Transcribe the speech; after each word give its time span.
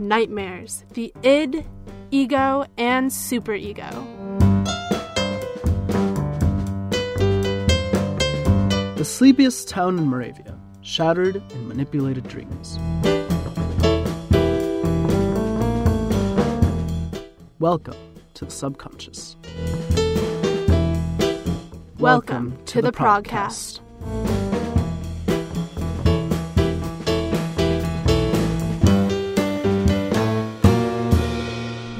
nightmares, 0.00 0.84
the 0.94 1.12
id, 1.22 1.64
ego, 2.10 2.64
and 2.76 3.10
superego. 3.10 3.90
The 8.96 9.04
sleepiest 9.04 9.68
town 9.68 9.98
in 9.98 10.06
Moravia, 10.06 10.58
shattered 10.80 11.36
and 11.36 11.68
manipulated 11.68 12.26
dreams. 12.26 12.78
Welcome 17.58 17.96
to 18.34 18.46
the 18.46 18.50
subconscious. 18.50 19.36
Welcome, 21.98 22.58
to, 22.64 22.80
the, 22.80 22.90
Progcast. 22.90 23.80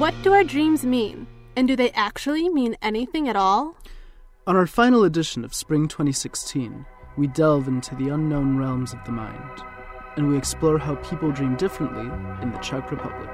What 0.01 0.15
do 0.23 0.33
our 0.33 0.43
dreams 0.43 0.83
mean? 0.83 1.27
And 1.55 1.67
do 1.67 1.75
they 1.75 1.91
actually 1.91 2.49
mean 2.49 2.75
anything 2.81 3.29
at 3.29 3.35
all? 3.35 3.77
On 4.47 4.55
our 4.55 4.65
final 4.65 5.03
edition 5.03 5.45
of 5.45 5.53
Spring 5.53 5.87
2016, 5.87 6.87
we 7.17 7.27
delve 7.27 7.67
into 7.67 7.93
the 7.93 8.09
unknown 8.09 8.57
realms 8.57 8.93
of 8.93 8.99
the 9.05 9.11
mind, 9.11 9.61
and 10.15 10.27
we 10.27 10.39
explore 10.39 10.79
how 10.79 10.95
people 10.95 11.31
dream 11.31 11.55
differently 11.55 12.09
in 12.41 12.51
the 12.51 12.57
Czech 12.57 12.89
Republic. 12.89 13.29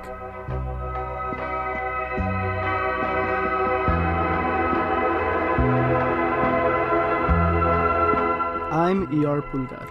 I'm 8.73 9.07
ER 9.23 9.41
Pulgar. 9.41 9.87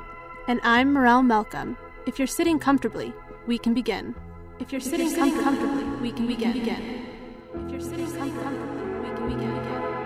And 0.47 0.61
I'm 0.63 0.93
Morel 0.93 1.23
Malcolm. 1.23 1.79
If 2.05 2.19
you're 2.19 2.29
sitting 2.29 2.59
comfortably, 2.59 3.15
we 3.47 3.57
can 3.57 3.73
begin. 3.73 4.15
If 4.59 4.73
you're 4.73 4.81
sitting, 4.81 5.15
com- 5.15 5.45
comfortably, 5.45 5.85
we 6.01 6.13
can 6.13 6.27
begin. 6.27 6.53
begin. 6.53 7.07
If 7.55 7.71
you're 7.71 7.81
sitting 7.81 8.07
comfortably, 8.07 9.01
we 9.03 9.15
can 9.15 9.29
begin. 9.29 9.53
begin. 9.53 9.97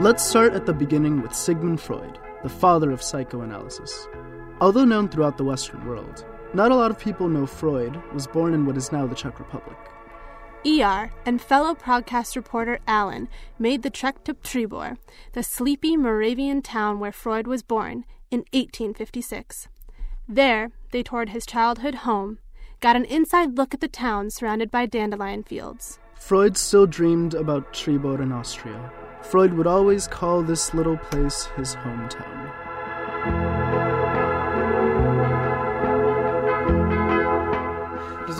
Let's 0.00 0.22
start 0.28 0.52
at 0.52 0.66
the 0.66 0.74
beginning 0.74 1.22
with 1.22 1.34
Sigmund 1.34 1.80
Freud, 1.80 2.18
the 2.42 2.50
father 2.50 2.90
of 2.90 3.02
psychoanalysis. 3.02 4.06
Although 4.60 4.84
known 4.84 5.08
throughout 5.08 5.36
the 5.36 5.44
Western 5.44 5.84
world, 5.86 6.24
not 6.52 6.70
a 6.70 6.76
lot 6.76 6.90
of 6.90 6.98
people 6.98 7.28
know 7.28 7.46
Freud 7.46 8.00
was 8.12 8.26
born 8.26 8.54
in 8.54 8.64
what 8.64 8.76
is 8.76 8.92
now 8.92 9.06
the 9.06 9.14
Czech 9.14 9.38
Republic. 9.38 9.76
ER 10.66 11.10
and 11.26 11.42
fellow 11.42 11.74
podcast 11.74 12.36
reporter 12.36 12.78
Alan 12.86 13.28
made 13.58 13.82
the 13.82 13.90
trek 13.90 14.24
to 14.24 14.32
Příbor, 14.32 14.96
the 15.32 15.42
sleepy 15.42 15.96
Moravian 15.96 16.62
town 16.62 17.00
where 17.00 17.12
Freud 17.12 17.46
was 17.46 17.62
born, 17.62 18.04
in 18.30 18.40
1856. 18.52 19.68
There, 20.26 20.70
they 20.90 21.02
toured 21.02 21.30
his 21.30 21.44
childhood 21.44 21.96
home, 21.96 22.38
got 22.80 22.96
an 22.96 23.04
inside 23.04 23.58
look 23.58 23.74
at 23.74 23.80
the 23.80 23.88
town 23.88 24.30
surrounded 24.30 24.70
by 24.70 24.86
dandelion 24.86 25.42
fields. 25.42 25.98
Freud 26.14 26.56
still 26.56 26.86
dreamed 26.86 27.34
about 27.34 27.72
Příbor 27.74 28.20
in 28.20 28.32
Austria. 28.32 28.90
Freud 29.20 29.52
would 29.54 29.66
always 29.66 30.06
call 30.06 30.42
this 30.42 30.72
little 30.72 30.96
place 30.96 31.44
his 31.56 31.74
hometown. 31.74 32.53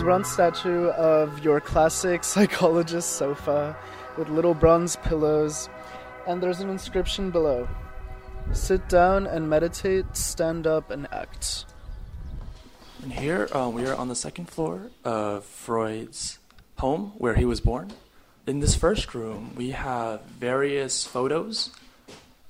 Bronze 0.05 0.29
statue 0.29 0.89
of 0.89 1.43
your 1.43 1.59
classic 1.59 2.23
psychologist 2.33 3.13
sofa 3.13 3.75
with 4.19 4.29
little 4.29 4.53
bronze 4.53 4.97
pillows, 4.97 5.67
and 6.27 6.43
there's 6.43 6.59
an 6.59 6.69
inscription 6.69 7.31
below 7.31 7.67
Sit 8.53 8.87
down 8.87 9.25
and 9.25 9.49
meditate, 9.49 10.05
stand 10.15 10.67
up 10.67 10.91
and 10.91 11.07
act. 11.11 11.65
And 13.01 13.13
here 13.13 13.49
uh, 13.51 13.67
we 13.67 13.87
are 13.87 13.95
on 13.95 14.07
the 14.07 14.15
second 14.15 14.47
floor 14.47 14.91
of 15.03 15.43
Freud's 15.43 16.37
home 16.77 17.13
where 17.17 17.33
he 17.33 17.45
was 17.45 17.59
born. 17.59 17.91
In 18.45 18.59
this 18.59 18.75
first 18.75 19.15
room, 19.15 19.53
we 19.55 19.71
have 19.71 20.21
various 20.21 21.03
photos 21.03 21.71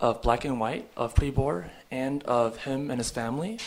of 0.02 0.22
black 0.22 0.44
and 0.44 0.60
white 0.60 0.90
of 0.98 1.16
Příbor 1.16 1.70
and 1.90 2.22
of 2.24 2.58
him 2.66 2.92
and 2.92 3.00
his 3.00 3.12
family. 3.12 3.60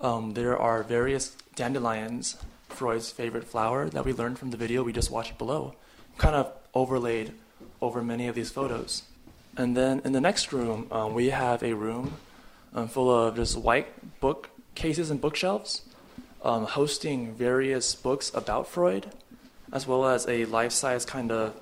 Um, 0.00 0.32
there 0.32 0.56
are 0.56 0.82
various 0.82 1.36
dandelions, 1.54 2.38
Freud's 2.78 3.10
favorite 3.10 3.42
flower, 3.42 3.88
that 3.88 4.04
we 4.04 4.12
learned 4.12 4.38
from 4.38 4.52
the 4.52 4.56
video 4.56 4.84
we 4.84 4.92
just 4.92 5.10
watched 5.10 5.36
below, 5.36 5.74
kind 6.16 6.36
of 6.36 6.52
overlaid 6.74 7.32
over 7.82 8.04
many 8.04 8.28
of 8.28 8.36
these 8.36 8.50
photos. 8.50 9.02
And 9.56 9.76
then 9.76 10.00
in 10.04 10.12
the 10.12 10.20
next 10.20 10.52
room, 10.52 10.86
um, 10.92 11.12
we 11.12 11.30
have 11.30 11.64
a 11.64 11.72
room 11.72 12.18
um, 12.72 12.86
full 12.86 13.10
of 13.10 13.34
just 13.34 13.58
white 13.58 14.20
book 14.20 14.50
cases 14.76 15.10
and 15.10 15.20
bookshelves, 15.20 15.82
um, 16.44 16.66
hosting 16.66 17.34
various 17.34 17.96
books 17.96 18.30
about 18.32 18.68
Freud 18.68 19.10
as 19.72 19.88
well 19.88 20.06
as 20.06 20.28
a 20.28 20.44
life 20.44 20.72
size 20.72 21.04
kind 21.04 21.32
of 21.32 21.54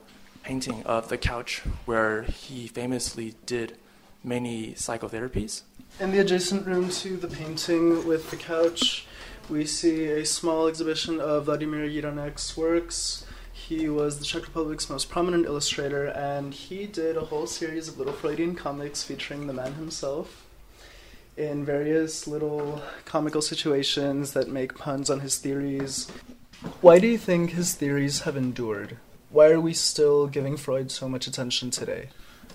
painting 0.43 0.83
of 0.85 1.09
the 1.09 1.17
couch 1.17 1.63
where 1.87 2.23
he 2.25 2.69
famously 2.69 3.35
did 3.47 3.75
many 4.23 4.73
psychotherapies. 4.73 5.63
In 5.99 6.13
the 6.13 6.19
adjacent 6.19 6.67
room 6.67 6.91
to 6.91 7.17
the 7.17 7.27
painting 7.27 8.07
with 8.07 8.31
the 8.31 8.37
couch, 8.37 9.06
we 9.49 9.65
see 9.65 10.07
a 10.07 10.25
small 10.25 10.67
exhibition 10.67 11.21
of 11.21 11.45
Vladimir 11.45 11.89
Jiranek's 11.89 12.57
works. 12.57 13.25
He 13.53 13.89
was 13.89 14.19
the 14.19 14.25
Czech 14.25 14.43
Republic's 14.43 14.91
most 14.91 15.09
prominent 15.09 15.47
illustrator, 15.47 16.07
and 16.07 16.53
he 16.53 16.87
did 16.87 17.17
a 17.17 17.27
whole 17.27 17.47
series 17.47 17.89
of 17.89 17.99
little 17.99 18.13
Freudian 18.13 18.55
comics 18.55 19.03
featuring 19.03 19.47
the 19.47 19.53
man 19.53 19.75
himself 19.75 20.45
in 21.37 21.65
various 21.65 22.27
little 22.27 22.83
comical 23.05 23.43
situations 23.43 24.33
that 24.33 24.49
make 24.49 24.77
puns 24.77 25.11
on 25.11 25.21
his 25.21 25.39
theories. 25.39 26.09
Why 26.81 26.99
do 26.99 27.07
you 27.07 27.19
think 27.19 27.51
his 27.51 27.75
theories 27.75 28.21
have 28.21 28.37
endured? 28.37 28.97
Why 29.31 29.51
are 29.51 29.61
we 29.61 29.75
still 29.75 30.27
giving 30.27 30.57
Freud 30.57 30.91
so 30.91 31.09
much 31.09 31.27
attention 31.27 31.71
today? 31.71 32.09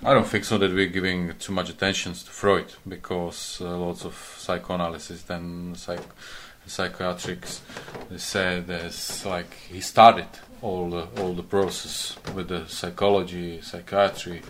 I 0.03 0.13
don't 0.15 0.27
think 0.27 0.45
so 0.45 0.57
that 0.57 0.73
we're 0.73 0.87
giving 0.87 1.35
too 1.37 1.53
much 1.53 1.69
attention 1.69 2.13
to 2.13 2.25
Freud 2.25 2.73
because 2.87 3.59
uh, 3.61 3.77
lots 3.77 4.03
of 4.03 4.35
psychoanalysis 4.39 5.29
and 5.29 5.77
psych- 5.77 6.01
psychiatrics 6.71 7.61
they 8.09 8.17
say 8.17 8.61
there's 8.65 9.25
like 9.25 9.53
he 9.73 9.81
started 9.81 10.27
all 10.61 10.89
the 10.89 11.03
all 11.19 11.33
the 11.33 11.47
process 11.55 12.15
with 12.35 12.47
the 12.47 12.67
psychology 12.67 13.61
psychiatry 13.61 14.41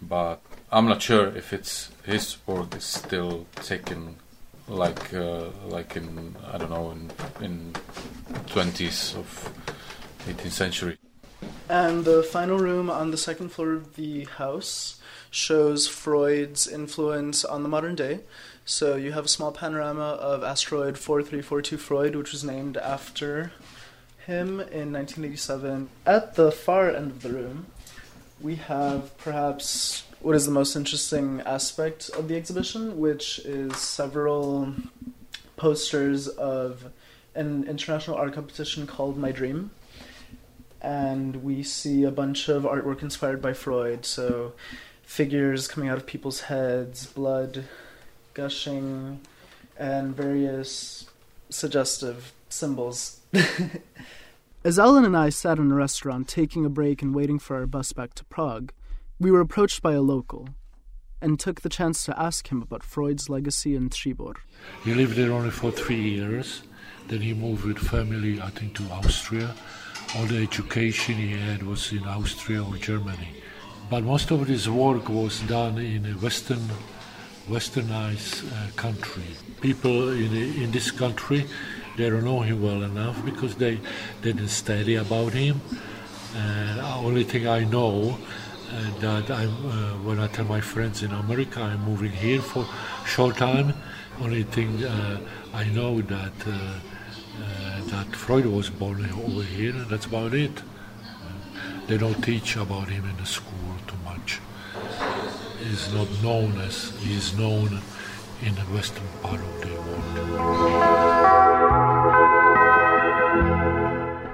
but 0.00 0.40
I'm 0.70 0.86
not 0.86 1.00
sure 1.00 1.28
if 1.34 1.52
it's 1.52 1.90
his 2.04 2.36
work 2.46 2.76
is 2.76 2.84
still 2.84 3.46
taken 3.56 4.16
like 4.68 5.14
uh, 5.14 5.46
like 5.66 5.96
in 5.96 6.36
I 6.52 6.58
don't 6.58 6.70
know 6.70 6.90
in 6.90 7.10
in 7.42 7.72
20s 8.48 9.16
of 9.16 9.52
18th 10.26 10.50
century. 10.50 10.98
And 11.68 12.06
the 12.06 12.22
final 12.22 12.58
room 12.58 12.88
on 12.88 13.10
the 13.10 13.18
second 13.18 13.50
floor 13.50 13.74
of 13.74 13.96
the 13.96 14.24
house 14.24 14.98
shows 15.30 15.86
Freud's 15.86 16.66
influence 16.66 17.44
on 17.44 17.62
the 17.62 17.68
modern 17.68 17.94
day. 17.94 18.20
So 18.64 18.96
you 18.96 19.12
have 19.12 19.26
a 19.26 19.28
small 19.28 19.52
panorama 19.52 20.00
of 20.00 20.42
asteroid 20.42 20.96
4342 20.96 21.76
Freud, 21.76 22.16
which 22.16 22.32
was 22.32 22.42
named 22.42 22.78
after 22.78 23.52
him 24.26 24.60
in 24.60 24.92
1987. 24.92 25.90
At 26.06 26.36
the 26.36 26.50
far 26.50 26.90
end 26.90 27.10
of 27.10 27.22
the 27.22 27.30
room, 27.30 27.66
we 28.40 28.54
have 28.56 29.16
perhaps 29.18 30.04
what 30.20 30.36
is 30.36 30.46
the 30.46 30.52
most 30.52 30.74
interesting 30.74 31.42
aspect 31.42 32.08
of 32.10 32.28
the 32.28 32.36
exhibition, 32.36 32.98
which 32.98 33.40
is 33.40 33.76
several 33.76 34.72
posters 35.56 36.28
of 36.28 36.90
an 37.34 37.64
international 37.64 38.16
art 38.16 38.32
competition 38.32 38.86
called 38.86 39.18
My 39.18 39.32
Dream. 39.32 39.70
And 40.80 41.42
we 41.42 41.62
see 41.62 42.04
a 42.04 42.10
bunch 42.10 42.48
of 42.48 42.62
artwork 42.62 43.02
inspired 43.02 43.42
by 43.42 43.52
Freud, 43.52 44.04
so 44.04 44.52
figures 45.02 45.66
coming 45.66 45.88
out 45.88 45.98
of 45.98 46.06
people's 46.06 46.42
heads, 46.42 47.06
blood 47.06 47.64
gushing, 48.34 49.20
and 49.76 50.14
various 50.14 51.06
suggestive 51.50 52.32
symbols. 52.48 53.20
As 54.64 54.78
Ellen 54.78 55.04
and 55.04 55.16
I 55.16 55.28
sat 55.30 55.58
in 55.58 55.70
a 55.70 55.74
restaurant 55.74 56.28
taking 56.28 56.64
a 56.64 56.68
break 56.68 57.00
and 57.00 57.14
waiting 57.14 57.38
for 57.38 57.56
our 57.56 57.66
bus 57.66 57.92
back 57.92 58.14
to 58.14 58.24
Prague, 58.24 58.72
we 59.18 59.30
were 59.30 59.40
approached 59.40 59.82
by 59.82 59.92
a 59.92 60.00
local 60.00 60.48
and 61.20 61.38
took 61.38 61.62
the 61.62 61.68
chance 61.68 62.04
to 62.04 62.20
ask 62.20 62.48
him 62.48 62.62
about 62.62 62.82
Freud's 62.82 63.28
legacy 63.28 63.74
in 63.74 63.90
Příbor. 63.90 64.34
He 64.84 64.94
lived 64.94 65.16
there 65.16 65.32
only 65.32 65.50
for 65.50 65.70
three 65.70 66.10
years. 66.10 66.62
Then 67.08 67.22
he 67.22 67.34
moved 67.34 67.64
with 67.64 67.78
family, 67.78 68.40
I 68.40 68.50
think, 68.50 68.76
to 68.76 68.84
Austria. 68.90 69.54
All 70.16 70.24
the 70.24 70.42
education 70.42 71.16
he 71.16 71.32
had 71.32 71.62
was 71.62 71.92
in 71.92 72.06
Austria 72.06 72.64
or 72.64 72.76
Germany. 72.76 73.28
But 73.90 74.04
most 74.04 74.30
of 74.30 74.46
his 74.46 74.68
work 74.68 75.08
was 75.08 75.40
done 75.40 75.78
in 75.78 76.06
a 76.06 76.12
Western 76.12 76.62
westernized 77.48 78.44
uh, 78.52 78.70
country. 78.76 79.24
People 79.60 80.10
in, 80.10 80.34
in 80.34 80.70
this 80.70 80.90
country, 80.90 81.46
they 81.96 82.10
don't 82.10 82.24
know 82.24 82.40
him 82.40 82.62
well 82.62 82.82
enough 82.82 83.24
because 83.24 83.54
they, 83.56 83.76
they 84.22 84.32
didn't 84.32 84.48
study 84.48 84.96
about 84.96 85.32
him. 85.32 85.60
And 86.36 86.78
the 86.78 86.84
only 86.84 87.24
thing 87.24 87.48
I 87.48 87.64
know 87.64 88.18
uh, 88.70 89.00
that 89.00 89.30
I'm, 89.30 89.48
uh, 89.48 89.70
when 90.04 90.20
I 90.20 90.26
tell 90.26 90.44
my 90.44 90.60
friends 90.60 91.02
in 91.02 91.10
America 91.10 91.60
I'm 91.60 91.82
moving 91.84 92.12
here 92.12 92.42
for 92.42 92.66
short 93.06 93.36
time, 93.38 93.72
only 94.20 94.42
thing 94.42 94.84
uh, 94.84 95.20
I 95.54 95.64
know 95.64 96.00
that 96.02 96.32
uh, 96.46 96.50
uh, 96.50 96.80
Uh, 97.40 97.80
that 97.86 98.14
Freud 98.14 98.46
was 98.46 98.70
born 98.70 99.08
over 99.24 99.42
here, 99.42 99.72
and 99.72 99.88
that's 99.88 100.06
about 100.06 100.34
it. 100.34 100.62
they 101.86 101.96
don't 101.96 102.22
teach 102.22 102.56
about 102.56 102.88
him 102.88 103.04
in 103.08 103.16
the 103.16 103.26
school 103.26 103.74
too 103.86 103.96
much. 104.04 104.40
He's 105.58 105.92
not 105.92 106.08
known 106.22 106.58
as 106.60 106.90
he 107.00 107.14
is 107.14 107.36
known 107.36 107.80
in 108.42 108.54
the 108.54 108.66
western 108.74 109.06
part 109.22 109.40
of 109.40 109.60
the 109.60 109.74
world. 109.74 110.38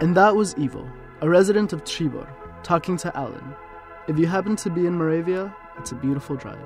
And 0.03 0.17
that 0.17 0.35
was 0.37 0.55
Ivo, 0.55 0.91
a 1.21 1.29
resident 1.29 1.73
of 1.73 1.85
Příbor, 1.85 2.29
talking 2.63 2.97
to 2.99 3.17
Alan. 3.17 3.55
If 4.09 4.19
you 4.19 4.27
happen 4.27 4.57
to 4.57 4.71
be 4.71 4.87
in 4.87 4.95
Moravia, 4.95 5.55
it's 5.79 5.93
a 5.93 5.95
beautiful 5.95 6.37
drive. 6.37 6.59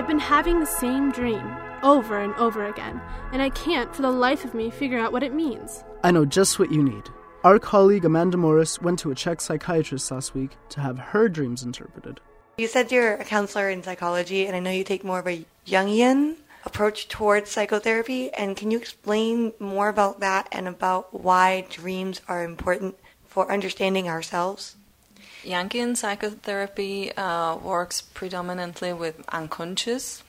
I've 0.00 0.06
been 0.06 0.18
having 0.18 0.60
the 0.60 0.66
same 0.66 1.12
dream 1.12 1.56
over 1.82 2.18
and 2.18 2.34
over 2.36 2.64
again, 2.64 3.02
and 3.32 3.42
I 3.42 3.50
can't 3.50 3.94
for 3.94 4.00
the 4.00 4.10
life 4.10 4.46
of 4.46 4.54
me 4.54 4.70
figure 4.70 4.98
out 4.98 5.12
what 5.12 5.22
it 5.22 5.34
means. 5.34 5.84
I 6.02 6.10
know 6.10 6.24
just 6.24 6.58
what 6.58 6.72
you 6.72 6.82
need. 6.82 7.10
Our 7.44 7.58
colleague 7.58 8.06
Amanda 8.06 8.38
Morris 8.38 8.80
went 8.80 8.98
to 9.00 9.10
a 9.10 9.14
Czech 9.14 9.42
psychiatrist 9.42 10.10
last 10.10 10.34
week 10.34 10.56
to 10.70 10.80
have 10.80 10.98
her 10.98 11.28
dreams 11.28 11.62
interpreted. 11.62 12.18
You 12.56 12.66
said 12.66 12.90
you're 12.90 13.16
a 13.16 13.26
counselor 13.26 13.68
in 13.68 13.82
psychology, 13.82 14.46
and 14.46 14.56
I 14.56 14.60
know 14.60 14.70
you 14.70 14.84
take 14.84 15.04
more 15.04 15.18
of 15.18 15.28
a 15.28 15.44
Jungian 15.66 16.36
approach 16.64 17.08
towards 17.08 17.50
psychotherapy. 17.50 18.32
And 18.32 18.56
can 18.56 18.70
you 18.70 18.78
explain 18.78 19.52
more 19.58 19.90
about 19.90 20.20
that 20.20 20.48
and 20.50 20.66
about 20.66 21.12
why 21.12 21.66
dreams 21.68 22.22
are 22.26 22.42
important 22.42 22.96
for 23.26 23.52
understanding 23.52 24.08
ourselves? 24.08 24.76
Jungian 25.44 25.96
psychotherapy 25.96 27.12
uh, 27.16 27.56
works 27.56 28.02
predominantly 28.02 28.92
with 28.92 29.22
unconscious. 29.28 30.22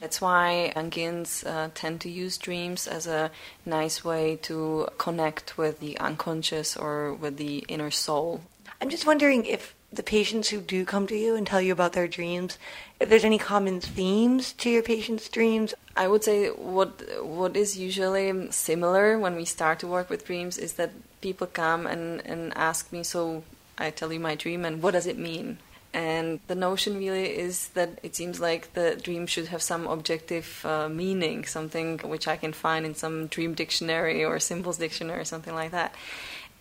That's 0.00 0.20
why 0.20 0.72
Jungians 0.76 1.44
uh, 1.46 1.70
tend 1.74 2.00
to 2.02 2.10
use 2.10 2.38
dreams 2.38 2.86
as 2.86 3.06
a 3.06 3.30
nice 3.66 4.04
way 4.04 4.36
to 4.42 4.88
connect 4.98 5.58
with 5.58 5.80
the 5.80 5.98
unconscious 5.98 6.76
or 6.76 7.14
with 7.14 7.36
the 7.36 7.64
inner 7.68 7.90
soul. 7.90 8.42
I'm 8.80 8.90
just 8.90 9.06
wondering 9.06 9.44
if 9.44 9.74
the 9.92 10.02
patients 10.02 10.50
who 10.50 10.60
do 10.60 10.84
come 10.84 11.06
to 11.06 11.16
you 11.16 11.34
and 11.34 11.46
tell 11.46 11.60
you 11.60 11.72
about 11.72 11.94
their 11.94 12.06
dreams, 12.06 12.58
if 13.00 13.08
there's 13.08 13.24
any 13.24 13.38
common 13.38 13.80
themes 13.80 14.52
to 14.52 14.70
your 14.70 14.82
patients' 14.82 15.28
dreams. 15.28 15.74
I 15.96 16.06
would 16.06 16.22
say 16.22 16.48
what 16.48 17.02
what 17.24 17.56
is 17.56 17.76
usually 17.78 18.52
similar 18.52 19.18
when 19.18 19.34
we 19.34 19.44
start 19.44 19.80
to 19.80 19.86
work 19.86 20.10
with 20.10 20.26
dreams 20.26 20.58
is 20.58 20.74
that 20.74 20.92
people 21.20 21.46
come 21.46 21.86
and, 21.86 22.24
and 22.24 22.56
ask 22.56 22.92
me, 22.92 23.02
so 23.02 23.42
I 23.78 23.90
tell 23.90 24.12
you 24.12 24.20
my 24.20 24.34
dream 24.34 24.64
and 24.64 24.82
what 24.82 24.92
does 24.92 25.06
it 25.06 25.18
mean? 25.18 25.58
And 25.94 26.40
the 26.48 26.54
notion 26.54 26.98
really 26.98 27.26
is 27.26 27.68
that 27.68 27.98
it 28.02 28.14
seems 28.14 28.40
like 28.40 28.74
the 28.74 28.96
dream 28.96 29.26
should 29.26 29.48
have 29.48 29.62
some 29.62 29.86
objective 29.86 30.62
uh, 30.66 30.88
meaning, 30.88 31.46
something 31.46 31.98
which 31.98 32.28
I 32.28 32.36
can 32.36 32.52
find 32.52 32.84
in 32.84 32.94
some 32.94 33.26
dream 33.28 33.54
dictionary 33.54 34.22
or 34.22 34.38
symbols 34.38 34.76
dictionary 34.76 35.20
or 35.20 35.24
something 35.24 35.54
like 35.54 35.70
that 35.70 35.94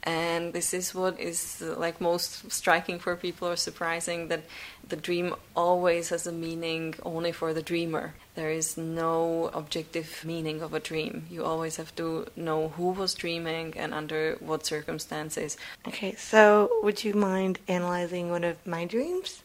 and 0.03 0.53
this 0.53 0.73
is 0.73 0.95
what 0.95 1.19
is 1.19 1.61
like 1.61 1.99
most 1.99 2.49
striking 2.51 2.99
for 2.99 3.15
people 3.15 3.47
or 3.47 3.55
surprising 3.55 4.29
that 4.29 4.44
the 4.88 4.95
dream 4.95 5.35
always 5.55 6.09
has 6.09 6.25
a 6.25 6.31
meaning 6.31 6.95
only 7.03 7.31
for 7.31 7.53
the 7.53 7.61
dreamer. 7.61 8.13
There 8.35 8.51
is 8.51 8.77
no 8.77 9.49
objective 9.53 10.23
meaning 10.23 10.61
of 10.61 10.73
a 10.73 10.79
dream. 10.79 11.25
You 11.29 11.44
always 11.44 11.75
have 11.75 11.94
to 11.95 12.27
know 12.35 12.69
who 12.69 12.91
was 12.91 13.13
dreaming 13.13 13.73
and 13.75 13.94
under 13.94 14.38
what 14.39 14.65
circumstances. 14.65 15.57
Okay 15.88 16.13
so 16.15 16.69
would 16.83 17.03
you 17.03 17.13
mind 17.13 17.59
analyzing 17.67 18.29
one 18.29 18.43
of 18.43 18.65
my 18.65 18.85
dreams? 18.85 19.43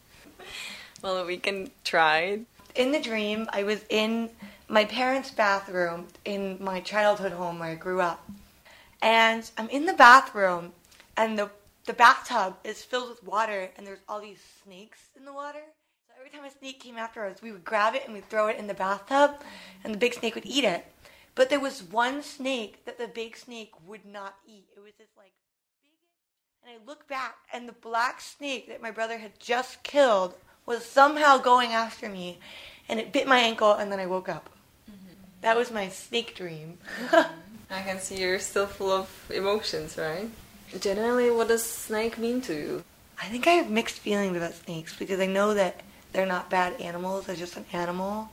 Well 1.02 1.26
we 1.26 1.38
can 1.38 1.70
try. 1.82 2.40
In 2.74 2.92
the 2.92 3.00
dream 3.00 3.48
i 3.52 3.64
was 3.64 3.84
in 3.90 4.30
my 4.68 4.84
parents 4.84 5.30
bathroom 5.30 6.06
in 6.24 6.56
my 6.60 6.80
childhood 6.80 7.32
home 7.32 7.58
where 7.58 7.70
i 7.70 7.74
grew 7.74 8.00
up 8.00 8.24
and 9.02 9.50
I'm 9.58 9.68
in 9.68 9.86
the 9.86 9.92
bathroom, 9.92 10.72
and 11.16 11.38
the 11.38 11.50
the 11.84 11.92
bathtub 11.92 12.56
is 12.62 12.84
filled 12.84 13.10
with 13.10 13.24
water, 13.24 13.70
and 13.76 13.84
there's 13.84 14.02
all 14.08 14.20
these 14.20 14.40
snakes 14.62 15.00
in 15.16 15.24
the 15.24 15.32
water. 15.32 15.62
So 16.06 16.14
every 16.16 16.30
time 16.30 16.44
a 16.44 16.50
snake 16.56 16.78
came 16.78 16.96
after 16.96 17.24
us, 17.24 17.42
we 17.42 17.50
would 17.50 17.64
grab 17.64 17.96
it 17.96 18.04
and 18.04 18.14
we'd 18.14 18.28
throw 18.30 18.46
it 18.46 18.56
in 18.56 18.68
the 18.68 18.74
bathtub, 18.74 19.42
and 19.82 19.92
the 19.92 19.98
big 19.98 20.14
snake 20.14 20.36
would 20.36 20.46
eat 20.46 20.62
it. 20.62 20.86
But 21.34 21.50
there 21.50 21.58
was 21.58 21.82
one 21.82 22.22
snake 22.22 22.84
that 22.84 22.98
the 22.98 23.08
big 23.08 23.36
snake 23.36 23.72
would 23.84 24.06
not 24.06 24.36
eat. 24.46 24.66
It 24.76 24.80
was 24.80 24.92
this 24.96 25.08
like 25.16 25.32
big, 25.82 25.90
and 26.62 26.70
I 26.70 26.86
look 26.86 27.08
back, 27.08 27.34
and 27.52 27.68
the 27.68 27.72
black 27.72 28.20
snake 28.20 28.68
that 28.68 28.80
my 28.80 28.92
brother 28.92 29.18
had 29.18 29.40
just 29.40 29.82
killed 29.82 30.34
was 30.64 30.84
somehow 30.84 31.38
going 31.38 31.72
after 31.72 32.08
me, 32.08 32.38
and 32.88 33.00
it 33.00 33.12
bit 33.12 33.26
my 33.26 33.40
ankle, 33.40 33.72
and 33.72 33.90
then 33.90 33.98
I 33.98 34.06
woke 34.06 34.28
up. 34.28 34.50
Mm-hmm. 34.88 35.14
That 35.40 35.56
was 35.56 35.72
my 35.72 35.88
snake 35.88 36.36
dream. 36.36 36.78
I 37.72 37.82
can 37.82 37.98
see 37.98 38.20
you're 38.20 38.38
still 38.38 38.66
full 38.66 38.90
of 38.90 39.08
emotions, 39.32 39.96
right? 39.96 40.28
Generally, 40.78 41.30
what 41.30 41.48
does 41.48 41.64
snake 41.64 42.18
mean 42.18 42.40
to 42.42 42.54
you? 42.54 42.84
I 43.20 43.26
think 43.26 43.46
I 43.46 43.52
have 43.52 43.70
mixed 43.70 43.98
feelings 43.98 44.36
about 44.36 44.54
snakes 44.54 44.96
because 44.98 45.20
I 45.20 45.26
know 45.26 45.54
that 45.54 45.80
they're 46.12 46.26
not 46.26 46.50
bad 46.50 46.80
animals, 46.80 47.26
they're 47.26 47.36
just 47.36 47.56
an 47.56 47.64
animal. 47.72 48.30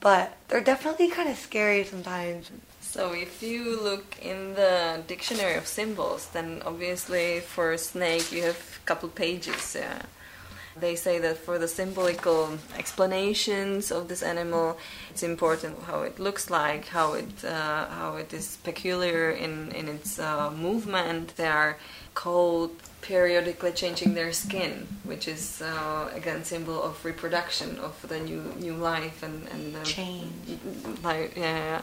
But 0.00 0.36
they're 0.46 0.62
definitely 0.62 1.08
kind 1.08 1.28
of 1.28 1.36
scary 1.36 1.82
sometimes. 1.84 2.50
So, 2.80 3.12
if 3.12 3.42
you 3.42 3.80
look 3.80 4.16
in 4.22 4.54
the 4.54 5.02
dictionary 5.06 5.56
of 5.56 5.66
symbols, 5.66 6.28
then 6.32 6.62
obviously 6.64 7.40
for 7.40 7.72
a 7.72 7.78
snake 7.78 8.30
you 8.30 8.44
have 8.44 8.80
a 8.82 8.86
couple 8.86 9.08
pages. 9.08 9.76
Yeah. 9.78 10.02
They 10.80 10.96
say 10.96 11.18
that 11.18 11.36
for 11.38 11.58
the 11.58 11.68
symbolical 11.68 12.58
explanations 12.76 13.90
of 13.90 14.08
this 14.08 14.22
animal, 14.22 14.78
it's 15.10 15.22
important 15.22 15.82
how 15.82 16.02
it 16.02 16.18
looks 16.18 16.50
like, 16.50 16.86
how 16.88 17.14
it 17.14 17.44
uh, 17.44 17.86
how 17.86 18.16
it 18.16 18.32
is 18.32 18.56
peculiar 18.64 19.30
in 19.30 19.72
in 19.72 19.88
its 19.88 20.18
uh, 20.18 20.50
movement. 20.50 21.36
They 21.36 21.48
are 21.48 21.76
called 22.14 22.70
periodically 23.00 23.72
changing 23.72 24.14
their 24.14 24.32
skin, 24.32 24.86
which 25.04 25.28
is 25.28 25.62
uh, 25.62 26.10
again 26.14 26.44
symbol 26.44 26.82
of 26.82 27.04
reproduction 27.04 27.78
of 27.78 27.94
the 28.08 28.18
new 28.20 28.42
new 28.58 28.74
life 28.74 29.22
and 29.22 29.48
and 29.52 29.74
the 29.74 29.84
change. 29.84 30.32
Like 31.02 31.36
yeah. 31.36 31.82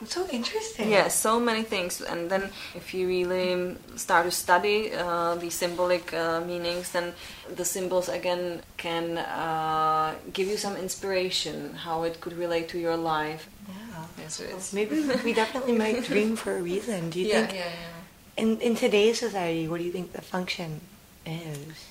It's 0.00 0.14
so 0.14 0.26
interesting. 0.28 0.90
Yeah, 0.90 1.08
so 1.08 1.38
many 1.38 1.62
things. 1.62 2.00
And 2.00 2.30
then 2.30 2.50
if 2.74 2.94
you 2.94 3.06
really 3.06 3.76
start 3.96 4.24
to 4.24 4.30
study 4.30 4.92
uh, 4.94 5.34
the 5.34 5.50
symbolic 5.50 6.14
uh, 6.14 6.40
meanings, 6.40 6.92
then 6.92 7.12
the 7.54 7.64
symbols 7.64 8.08
again 8.08 8.62
can 8.78 9.18
uh, 9.18 10.14
give 10.32 10.48
you 10.48 10.56
some 10.56 10.76
inspiration 10.76 11.74
how 11.74 12.04
it 12.04 12.20
could 12.20 12.32
relate 12.32 12.68
to 12.70 12.78
your 12.78 12.96
life. 12.96 13.48
Yeah. 13.68 14.04
Yes, 14.18 14.40
well, 14.40 14.60
maybe 14.72 15.00
we 15.24 15.32
definitely 15.34 15.72
might 15.72 16.04
dream 16.04 16.36
for 16.36 16.56
a 16.56 16.62
reason. 16.62 17.10
Do 17.10 17.20
you 17.20 17.26
yeah, 17.26 17.46
think? 17.46 17.58
Yeah, 17.58 17.66
yeah. 17.66 18.42
In 18.42 18.60
in 18.60 18.74
today's 18.74 19.18
society, 19.18 19.68
what 19.68 19.78
do 19.78 19.84
you 19.84 19.92
think 19.92 20.12
the 20.12 20.22
function 20.22 20.80
is? 21.26 21.88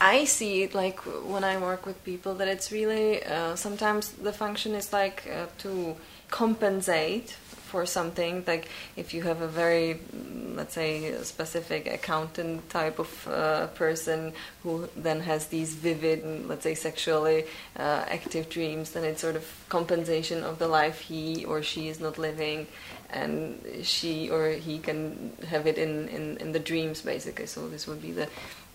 I 0.00 0.24
see 0.24 0.62
it 0.64 0.74
like 0.74 0.98
when 1.00 1.44
I 1.44 1.58
work 1.58 1.86
with 1.86 2.02
people 2.02 2.34
that 2.34 2.48
it's 2.48 2.72
really 2.72 3.22
uh, 3.24 3.54
sometimes 3.56 4.12
the 4.12 4.32
function 4.32 4.74
is 4.74 4.92
like 4.92 5.28
uh, 5.30 5.46
to 5.58 5.96
compensate 6.32 7.36
for 7.72 7.86
something 7.86 8.44
like 8.46 8.68
if 8.96 9.14
you 9.14 9.22
have 9.22 9.40
a 9.40 9.48
very 9.48 9.98
let's 10.54 10.74
say 10.74 11.14
specific 11.22 11.86
accountant 11.86 12.68
type 12.68 12.98
of 12.98 13.10
uh, 13.28 13.66
person 13.68 14.32
who 14.62 14.88
then 14.96 15.20
has 15.20 15.46
these 15.46 15.72
vivid 15.74 16.20
let's 16.48 16.64
say 16.64 16.74
sexually 16.74 17.44
uh, 17.78 18.04
active 18.18 18.48
dreams 18.50 18.90
then 18.92 19.04
it's 19.04 19.20
sort 19.20 19.36
of 19.36 19.44
compensation 19.68 20.42
of 20.42 20.58
the 20.58 20.68
life 20.68 20.98
he 21.00 21.44
or 21.44 21.62
she 21.62 21.88
is 21.88 21.98
not 22.00 22.18
living 22.18 22.66
and 23.12 23.60
she 23.82 24.30
or 24.30 24.50
he 24.50 24.78
can 24.78 25.32
have 25.48 25.66
it 25.66 25.78
in, 25.78 26.08
in, 26.08 26.36
in 26.38 26.52
the 26.52 26.58
dreams 26.58 27.02
basically 27.02 27.46
so 27.46 27.68
this 27.68 27.86
would 27.86 28.00
be 28.00 28.12
the 28.12 28.28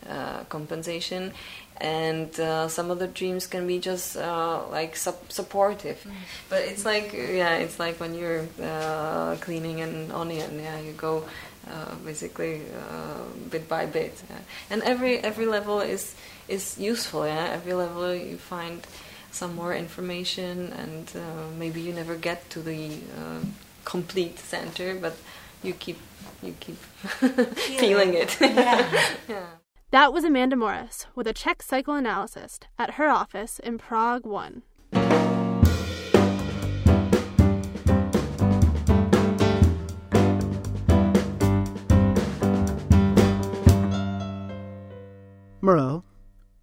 uh, 0.07 0.43
compensation 0.45 1.33
and 1.81 2.39
uh, 2.39 2.67
some 2.67 2.89
of 2.91 2.99
the 2.99 3.07
dreams 3.07 3.45
can 3.47 3.67
be 3.67 3.79
just 3.79 4.15
uh, 4.17 4.61
like 4.69 4.95
su- 4.95 5.13
supportive 5.29 6.01
mm. 6.07 6.11
but 6.49 6.61
it's 6.61 6.85
like 6.85 7.13
yeah 7.13 7.55
it's 7.55 7.79
like 7.79 7.99
when 7.99 8.13
you're 8.13 8.45
uh, 8.61 9.35
cleaning 9.41 9.81
an 9.81 10.11
onion 10.11 10.59
yeah 10.59 10.79
you 10.79 10.91
go 10.93 11.23
uh, 11.69 11.95
basically 12.05 12.61
uh, 12.79 13.23
bit 13.49 13.67
by 13.67 13.85
bit 13.85 14.21
yeah. 14.29 14.37
and 14.69 14.81
every 14.83 15.17
every 15.19 15.45
level 15.45 15.81
is 15.81 16.15
is 16.47 16.77
useful 16.79 17.25
yeah 17.25 17.49
every 17.51 17.73
level 17.73 18.13
you 18.13 18.37
find 18.37 18.87
some 19.31 19.55
more 19.55 19.75
information 19.75 20.71
and 20.73 21.11
uh, 21.15 21.19
maybe 21.59 21.81
you 21.81 21.93
never 21.93 22.15
get 22.15 22.49
to 22.49 22.61
the 22.61 22.89
complete 23.87 24.37
center 24.37 24.93
but 24.95 25.15
you 25.63 25.73
keep 25.73 25.97
you 26.43 26.53
keep 26.59 26.75
feeling 27.79 28.13
it. 28.13 28.37
yeah. 28.41 29.45
That 29.91 30.11
was 30.11 30.25
Amanda 30.25 30.57
Morris 30.57 31.05
with 31.15 31.25
a 31.25 31.33
Czech 31.33 31.63
psychoanalyst 31.63 32.67
at 32.77 32.95
her 32.95 33.07
office 33.07 33.59
in 33.59 33.77
Prague 33.77 34.25
1. 34.25 34.61
Morel, 45.61 46.03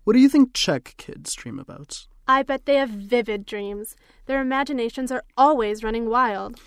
what 0.05 0.13
do 0.13 0.19
you 0.19 0.29
think 0.29 0.53
Czech 0.53 0.95
kids 0.99 1.33
dream 1.35 1.59
about? 1.59 2.07
I 2.29 2.43
bet 2.43 2.67
they 2.67 2.77
have 2.77 2.91
vivid 2.91 3.47
dreams. 3.47 3.97
Their 4.27 4.43
imaginations 4.43 5.11
are 5.11 5.25
always 5.37 5.83
running 5.83 6.11
wild. 6.11 6.61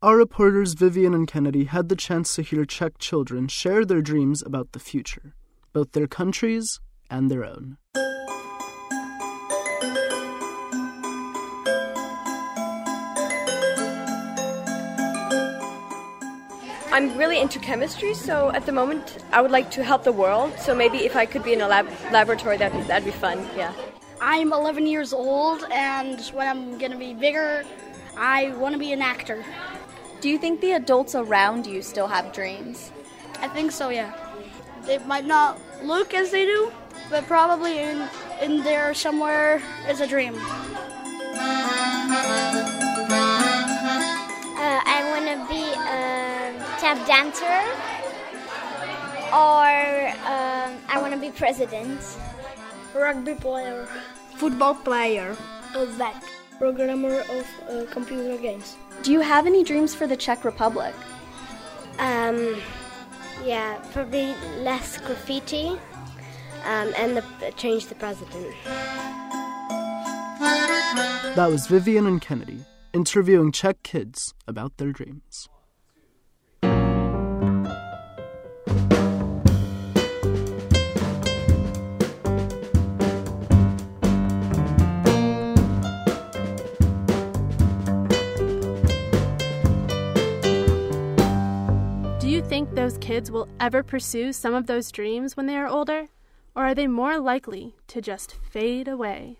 Our 0.00 0.16
reporters 0.16 0.74
Vivian 0.74 1.12
and 1.12 1.26
Kennedy 1.26 1.64
had 1.64 1.88
the 1.88 1.96
chance 1.96 2.36
to 2.36 2.42
hear 2.42 2.64
Czech 2.64 2.98
children 2.98 3.48
share 3.48 3.84
their 3.84 4.00
dreams 4.00 4.44
about 4.46 4.70
the 4.70 4.78
future, 4.78 5.34
both 5.72 5.90
their 5.90 6.06
countries 6.06 6.78
and 7.10 7.28
their 7.28 7.44
own. 7.44 7.78
I'm 16.92 17.18
really 17.18 17.40
into 17.40 17.58
chemistry, 17.58 18.14
so 18.14 18.52
at 18.52 18.66
the 18.66 18.72
moment 18.72 19.18
I 19.32 19.42
would 19.42 19.50
like 19.50 19.68
to 19.72 19.82
help 19.82 20.04
the 20.04 20.12
world. 20.12 20.52
So 20.60 20.76
maybe 20.76 20.98
if 20.98 21.16
I 21.16 21.26
could 21.26 21.42
be 21.42 21.54
in 21.54 21.60
a 21.60 21.66
lab 21.66 21.88
laboratory, 22.12 22.56
that'd 22.56 22.86
that'd 22.86 23.04
be 23.04 23.10
fun. 23.10 23.44
Yeah. 23.56 23.72
I'm 24.20 24.52
11 24.52 24.86
years 24.86 25.12
old, 25.12 25.64
and 25.72 26.20
when 26.32 26.46
I'm 26.46 26.78
gonna 26.78 26.96
be 26.96 27.14
bigger, 27.14 27.64
I 28.16 28.50
want 28.58 28.74
to 28.74 28.78
be 28.78 28.92
an 28.92 29.02
actor. 29.02 29.44
Do 30.20 30.28
you 30.28 30.38
think 30.38 30.60
the 30.60 30.72
adults 30.72 31.14
around 31.14 31.66
you 31.66 31.80
still 31.80 32.08
have 32.08 32.32
dreams? 32.32 32.90
I 33.40 33.46
think 33.48 33.70
so. 33.70 33.90
Yeah. 33.90 34.12
They 34.84 34.98
might 34.98 35.26
not 35.26 35.60
look 35.84 36.12
as 36.12 36.30
they 36.32 36.44
do, 36.44 36.72
but 37.08 37.26
probably 37.26 37.78
in 37.78 38.08
in 38.42 38.62
there 38.64 38.94
somewhere 38.94 39.62
is 39.88 40.00
a 40.00 40.06
dream. 40.06 40.34
Uh, 44.58 44.80
I 44.84 45.06
want 45.14 45.26
to 45.30 45.38
be 45.46 45.62
a 45.70 46.50
tap 46.82 46.98
dancer, 47.06 47.62
or 49.30 50.08
um, 50.26 50.74
I 50.88 50.98
want 51.00 51.14
to 51.14 51.20
be 51.20 51.30
president. 51.30 52.00
Rugby 52.94 53.34
player, 53.34 53.86
football 54.36 54.74
player, 54.74 55.36
a 55.76 55.86
vet, 55.86 56.24
programmer 56.58 57.20
of 57.20 57.46
uh, 57.68 57.84
computer 57.92 58.36
games. 58.38 58.76
Do 59.02 59.12
you 59.12 59.20
have 59.20 59.46
any 59.46 59.62
dreams 59.64 59.94
for 59.94 60.06
the 60.06 60.16
Czech 60.16 60.44
Republic? 60.44 60.94
Um, 61.98 62.56
yeah, 63.44 63.78
probably 63.92 64.34
less 64.58 64.98
graffiti, 64.98 65.68
um, 66.64 66.92
and 66.96 67.16
the, 67.16 67.24
change 67.56 67.86
the 67.86 67.94
president. 67.94 68.54
That 71.36 71.48
was 71.50 71.66
Vivian 71.66 72.06
and 72.06 72.20
Kennedy 72.20 72.64
interviewing 72.92 73.52
Czech 73.52 73.82
kids 73.82 74.34
about 74.46 74.76
their 74.78 74.92
dreams. 74.92 75.48
Think 92.58 92.74
those 92.74 92.98
kids 92.98 93.30
will 93.30 93.46
ever 93.60 93.84
pursue 93.84 94.32
some 94.32 94.52
of 94.52 94.66
those 94.66 94.90
dreams 94.90 95.36
when 95.36 95.46
they 95.46 95.56
are 95.56 95.68
older? 95.68 96.08
Or 96.56 96.64
are 96.64 96.74
they 96.74 96.88
more 96.88 97.20
likely 97.20 97.76
to 97.86 98.00
just 98.00 98.34
fade 98.50 98.88
away? 98.88 99.38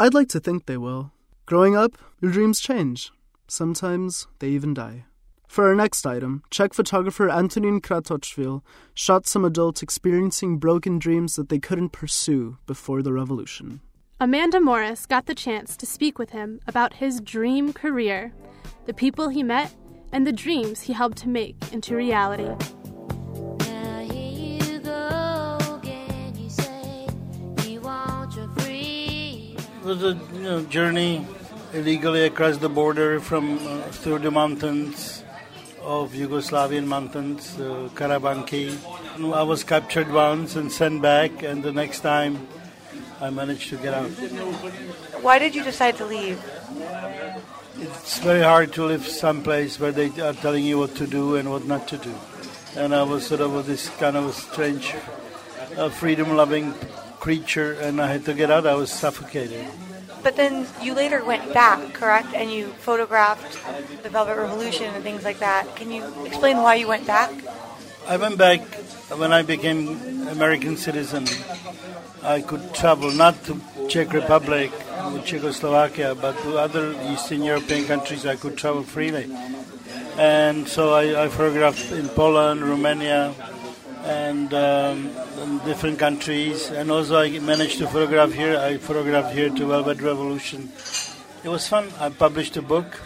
I'd 0.00 0.14
like 0.14 0.28
to 0.30 0.40
think 0.40 0.66
they 0.66 0.76
will. 0.76 1.12
Growing 1.46 1.76
up, 1.76 1.92
your 2.20 2.32
dreams 2.32 2.58
change. 2.58 3.12
Sometimes 3.46 4.26
they 4.40 4.48
even 4.48 4.74
die. 4.74 5.04
For 5.46 5.68
our 5.68 5.76
next 5.76 6.04
item, 6.04 6.42
Czech 6.50 6.74
photographer 6.74 7.28
Antonín 7.28 7.80
Kratochvil 7.80 8.62
shot 8.94 9.28
some 9.28 9.44
adults 9.44 9.80
experiencing 9.80 10.58
broken 10.58 10.98
dreams 10.98 11.36
that 11.36 11.48
they 11.48 11.60
couldn't 11.60 11.90
pursue 11.90 12.58
before 12.66 13.00
the 13.00 13.12
revolution. 13.12 13.80
Amanda 14.18 14.60
Morris 14.60 15.06
got 15.06 15.26
the 15.26 15.36
chance 15.36 15.76
to 15.76 15.86
speak 15.86 16.18
with 16.18 16.30
him 16.30 16.58
about 16.66 16.94
his 16.94 17.20
dream 17.20 17.72
career, 17.72 18.32
the 18.86 18.94
people 18.94 19.28
he 19.28 19.44
met, 19.44 19.72
and 20.16 20.26
the 20.26 20.32
dreams 20.32 20.80
he 20.80 20.94
helped 20.94 21.18
to 21.18 21.28
make 21.28 21.56
into 21.72 21.94
reality. 21.94 22.48
It 29.78 29.84
was 29.84 30.02
a 30.02 30.18
you 30.32 30.42
know, 30.42 30.62
journey 30.64 31.26
illegally 31.74 32.24
across 32.24 32.56
the 32.56 32.70
border 32.70 33.20
from 33.20 33.58
uh, 33.58 33.82
through 34.00 34.20
the 34.20 34.30
mountains 34.30 35.22
of 35.82 36.12
Yugoslavian 36.12 36.86
mountains, 36.86 37.54
uh, 37.60 37.90
Karabanki. 37.94 38.72
I 39.34 39.42
was 39.42 39.64
captured 39.64 40.10
once 40.10 40.56
and 40.56 40.72
sent 40.72 41.02
back, 41.02 41.42
and 41.42 41.62
the 41.62 41.72
next 41.72 42.00
time 42.00 42.48
I 43.20 43.28
managed 43.28 43.68
to 43.68 43.76
get 43.76 43.92
out. 43.92 44.10
Why 45.20 45.38
did 45.38 45.54
you 45.54 45.62
decide 45.62 45.98
to 45.98 46.06
leave? 46.06 46.40
It's 48.06 48.20
very 48.20 48.42
hard 48.42 48.72
to 48.74 48.84
live 48.84 49.04
someplace 49.04 49.80
where 49.80 49.90
they 49.90 50.14
are 50.22 50.32
telling 50.32 50.62
you 50.62 50.78
what 50.78 50.94
to 50.94 51.08
do 51.08 51.34
and 51.34 51.50
what 51.50 51.66
not 51.66 51.88
to 51.88 51.98
do. 51.98 52.14
And 52.76 52.94
I 52.94 53.02
was 53.02 53.26
sort 53.26 53.40
of 53.40 53.66
this 53.66 53.88
kind 53.98 54.16
of 54.16 54.26
a 54.26 54.32
strange, 54.32 54.94
uh, 55.76 55.88
freedom-loving 55.90 56.72
creature, 57.18 57.72
and 57.72 58.00
I 58.00 58.06
had 58.06 58.24
to 58.26 58.32
get 58.32 58.48
out. 58.48 58.64
I 58.64 58.74
was 58.74 58.92
suffocated. 58.92 59.66
But 60.22 60.36
then 60.36 60.68
you 60.80 60.94
later 60.94 61.24
went 61.24 61.52
back, 61.52 61.94
correct? 61.94 62.32
And 62.32 62.48
you 62.48 62.68
photographed 62.78 63.58
the 64.04 64.08
Velvet 64.08 64.38
Revolution 64.38 64.94
and 64.94 65.02
things 65.02 65.24
like 65.24 65.40
that. 65.40 65.74
Can 65.74 65.90
you 65.90 66.06
explain 66.24 66.58
why 66.58 66.76
you 66.76 66.86
went 66.86 67.08
back? 67.08 67.34
I 68.08 68.16
went 68.18 68.38
back 68.38 68.60
when 69.18 69.32
I 69.32 69.42
became 69.42 70.28
American 70.28 70.76
citizen. 70.76 71.26
I 72.22 72.40
could 72.40 72.72
travel 72.72 73.10
not 73.10 73.34
to 73.46 73.60
Czech 73.88 74.12
Republic, 74.12 74.70
Czechoslovakia, 75.24 76.14
but 76.14 76.38
to 76.42 76.56
other 76.56 76.94
Eastern 77.10 77.42
European 77.42 77.84
countries. 77.84 78.24
I 78.24 78.36
could 78.36 78.56
travel 78.56 78.84
freely, 78.84 79.26
and 80.18 80.68
so 80.68 80.94
I, 80.94 81.24
I 81.24 81.28
photographed 81.28 81.90
in 81.90 82.08
Poland, 82.10 82.62
Romania, 82.62 83.34
and 84.04 84.54
um, 84.54 85.60
different 85.64 85.98
countries. 85.98 86.70
And 86.70 86.92
also, 86.92 87.18
I 87.18 87.40
managed 87.40 87.78
to 87.78 87.88
photograph 87.88 88.32
here. 88.32 88.56
I 88.56 88.76
photographed 88.78 89.34
here 89.34 89.50
to 89.50 89.66
Velvet 89.66 90.00
Revolution. 90.00 90.70
It 91.42 91.48
was 91.48 91.66
fun. 91.66 91.90
I 91.98 92.10
published 92.10 92.56
a 92.56 92.62
book, 92.62 93.00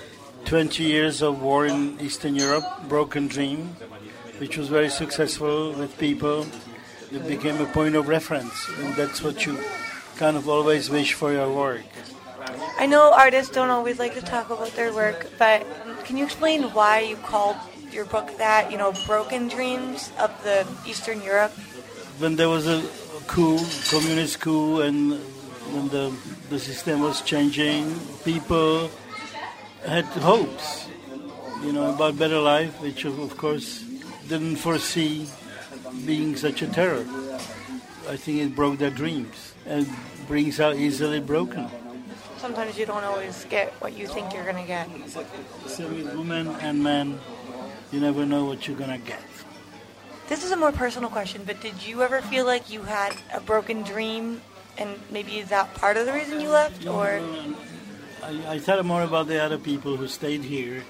20 0.45 0.85
Years 0.85 1.23
of 1.23 1.40
War 1.40 1.64
in 1.64 1.99
Eastern 2.00 2.35
Europe, 2.35 2.64
Broken 2.87 3.28
Dream, 3.28 3.76
which 4.41 4.57
was 4.57 4.69
very 4.69 4.89
successful 4.89 5.73
with 5.73 5.93
people. 5.99 6.47
It 7.13 7.29
became 7.29 7.61
a 7.61 7.67
point 7.67 7.95
of 7.95 8.09
reference, 8.09 8.57
and 8.79 8.95
that's 8.95 9.23
what 9.23 9.45
you 9.45 9.59
kind 10.17 10.37
of 10.37 10.49
always 10.49 10.89
wish 10.89 11.13
for 11.13 11.31
your 11.31 11.53
work. 11.53 11.85
I 12.79 12.87
know 12.87 13.13
artists 13.13 13.53
don't 13.53 13.69
always 13.69 13.99
like 13.99 14.15
to 14.15 14.23
talk 14.23 14.49
about 14.49 14.73
their 14.73 14.95
work, 14.95 15.29
but 15.39 15.67
can 16.05 16.17
you 16.17 16.25
explain 16.25 16.73
why 16.73 17.01
you 17.01 17.17
called 17.17 17.57
your 17.93 18.07
book 18.07 18.39
that, 18.39 18.73
you 18.73 18.79
know, 18.79 18.93
Broken 19.07 19.49
Dreams 19.49 20.11
of 20.19 20.33
the 20.43 20.67
Eastern 20.89 21.21
Europe? 21.21 21.53
When 22.19 22.37
there 22.37 22.49
was 22.49 22.67
a 22.67 22.81
coup, 23.27 23.61
communist 23.91 24.41
coup, 24.41 24.81
and 24.81 25.21
when 25.75 25.89
the, 25.89 26.17
the 26.49 26.59
system 26.59 27.01
was 27.01 27.21
changing, 27.21 27.93
people 28.25 28.91
had 29.85 30.07
hopes, 30.25 30.89
you 31.63 31.73
know, 31.73 31.93
about 31.93 32.17
better 32.19 32.41
life, 32.41 32.81
which 32.81 33.05
of 33.05 33.37
course 33.37 33.90
didn't 34.31 34.57
foresee 34.57 35.27
being 36.07 36.37
such 36.37 36.63
a 36.63 36.69
terror. 36.69 37.05
I 38.09 38.17
think 38.17 38.39
it 38.39 38.55
broke 38.55 38.79
their 38.79 38.91
dreams 38.91 39.55
and 39.67 39.91
brings 40.29 40.61
out 40.61 40.77
easily 40.77 41.19
broken. 41.19 41.67
Sometimes 42.39 42.79
you 42.79 42.87
don't 42.87 43.03
always 43.03 43.45
get 43.51 43.73
what 43.83 43.99
you 43.99 44.07
think 44.07 44.33
you're 44.33 44.45
going 44.45 44.63
to 44.63 44.71
get. 44.71 44.89
So 45.67 45.89
with 45.89 46.15
women 46.15 46.47
and 46.63 46.81
men, 46.83 47.19
you 47.91 47.99
never 47.99 48.25
know 48.25 48.45
what 48.45 48.69
you're 48.69 48.79
going 48.79 48.95
to 48.95 49.05
get. 49.05 49.21
This 50.29 50.45
is 50.45 50.53
a 50.53 50.57
more 50.57 50.71
personal 50.71 51.11
question, 51.11 51.43
but 51.45 51.61
did 51.61 51.83
you 51.85 52.03
ever 52.03 52.23
feel 52.23 52.47
like 52.47 52.71
you 52.71 52.83
had 52.83 53.17
a 53.35 53.41
broken 53.41 53.83
dream 53.83 54.41
and 54.79 54.95
maybe 55.11 55.39
is 55.39 55.49
that 55.49 55.75
part 55.75 55.97
of 55.97 56.07
the 56.07 56.13
reason 56.13 56.41
you 56.41 56.51
left 56.51 56.87
or 56.87 57.21
I, 58.23 58.55
I 58.55 58.59
thought 58.61 58.85
more 58.87 59.03
about 59.03 59.27
the 59.27 59.43
other 59.43 59.59
people 59.59 59.97
who 59.97 60.07
stayed 60.07 60.45
here. 60.45 60.85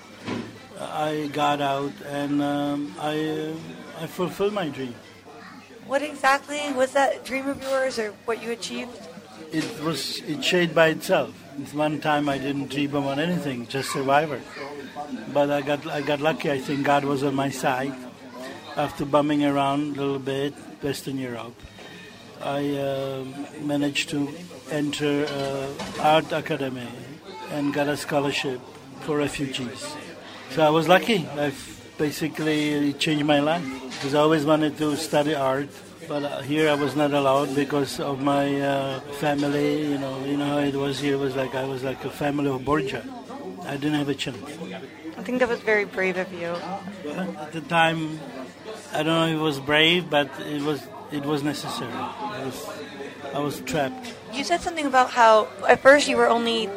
I 0.80 1.28
got 1.32 1.60
out 1.60 1.92
and 2.06 2.42
um, 2.42 2.94
I, 2.98 3.52
I 4.00 4.06
fulfilled 4.06 4.54
my 4.54 4.68
dream. 4.68 4.94
what 5.86 6.02
exactly 6.02 6.60
was 6.72 6.92
that 6.92 7.24
dream 7.24 7.48
of 7.48 7.60
yours 7.62 7.98
or 7.98 8.12
what 8.24 8.42
you 8.42 8.50
achieved? 8.52 8.96
It 9.52 9.66
was 9.82 10.20
it 10.26 10.44
shaped 10.44 10.74
by 10.74 10.88
itself. 10.88 11.34
It's 11.58 11.74
one 11.74 12.00
time 12.00 12.28
I 12.28 12.38
didn't 12.38 12.70
dream 12.70 12.94
about 12.94 13.18
anything, 13.18 13.66
just 13.66 13.90
survivor. 13.90 14.40
but 15.32 15.50
I 15.50 15.60
got 15.62 15.86
I 15.86 16.00
got 16.00 16.20
lucky. 16.20 16.50
I 16.50 16.58
think 16.58 16.86
God 16.86 17.04
was 17.04 17.22
on 17.24 17.34
my 17.34 17.50
side. 17.50 17.94
After 18.76 19.04
bumming 19.04 19.44
around 19.44 19.96
a 19.96 20.00
little 20.00 20.18
bit, 20.20 20.54
Western 20.80 21.18
Europe, 21.18 21.58
I 22.40 22.76
uh, 22.78 23.24
managed 23.60 24.08
to 24.10 24.28
enter 24.70 25.26
uh, 25.26 25.66
art 26.00 26.30
academy 26.32 26.88
and 27.50 27.74
got 27.74 27.88
a 27.88 27.96
scholarship 27.96 28.60
for 29.00 29.18
refugees. 29.18 29.96
So 30.50 30.62
I 30.62 30.70
was 30.70 30.88
lucky. 30.88 31.26
I've 31.38 31.58
basically 31.96 32.92
changed 32.94 33.24
my 33.24 33.38
life 33.38 33.62
because 33.90 34.14
I 34.14 34.20
always 34.20 34.44
wanted 34.44 34.76
to 34.78 34.96
study 34.96 35.34
art, 35.34 35.68
but 36.08 36.24
uh, 36.24 36.40
here 36.42 36.68
I 36.68 36.74
was 36.74 36.96
not 36.96 37.12
allowed 37.12 37.54
because 37.54 38.00
of 38.00 38.20
my 38.20 38.60
uh, 38.60 39.00
family. 39.22 39.82
You 39.92 39.98
know, 39.98 40.24
you 40.24 40.36
know 40.36 40.46
how 40.46 40.58
it 40.58 40.74
was 40.74 40.98
here. 40.98 41.14
It 41.14 41.18
was 41.18 41.36
like 41.36 41.54
I 41.54 41.64
was 41.64 41.84
like 41.84 42.04
a 42.04 42.10
family 42.10 42.50
of 42.50 42.64
Borgia. 42.64 43.04
I 43.62 43.76
didn't 43.76 43.94
have 43.94 44.08
a 44.08 44.14
chance. 44.14 44.42
I 45.16 45.22
think 45.22 45.38
that 45.38 45.48
was 45.48 45.60
very 45.60 45.84
brave 45.84 46.16
of 46.16 46.32
you. 46.32 46.56
At 47.14 47.52
the 47.52 47.60
time, 47.60 48.18
I 48.92 49.04
don't 49.04 49.14
know 49.14 49.26
if 49.26 49.38
it 49.38 49.42
was 49.42 49.60
brave, 49.60 50.10
but 50.10 50.28
it 50.40 50.62
was 50.62 50.82
it 51.12 51.24
was 51.24 51.44
necessary. 51.44 51.92
I 51.92 52.42
was, 52.44 52.68
I 53.34 53.38
was 53.38 53.60
trapped. 53.60 54.14
You 54.32 54.42
said 54.42 54.62
something 54.62 54.86
about 54.86 55.10
how 55.10 55.46
at 55.68 55.78
first 55.78 56.08
you 56.08 56.16
were 56.16 56.28
only 56.28 56.68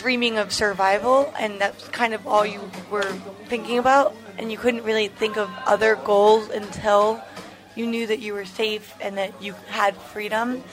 dreaming 0.00 0.38
of 0.40 0.48
survival, 0.48 1.28
and 1.38 1.60
that's 1.60 1.84
kind 1.92 2.16
of 2.16 2.26
all 2.26 2.46
you 2.46 2.60
were 2.90 3.12
thinking 3.52 3.76
about, 3.76 4.16
and 4.38 4.50
you 4.50 4.56
couldn't 4.56 4.82
really 4.82 5.08
think 5.08 5.36
of 5.36 5.52
other 5.66 5.94
goals 5.94 6.48
until 6.48 7.20
you 7.76 7.86
knew 7.86 8.06
that 8.08 8.18
you 8.18 8.32
were 8.32 8.48
safe 8.48 8.96
and 9.04 9.18
that 9.20 9.30
you 9.44 9.52
had 9.68 9.92
freedom. 9.94 10.64